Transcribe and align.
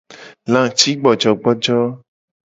Lacigbojogbojo. 0.51 1.77